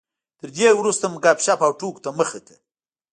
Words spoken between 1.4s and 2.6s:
شپ او ټوکو ته مخه کړه.